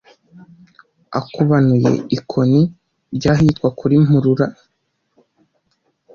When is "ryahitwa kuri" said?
3.15-3.95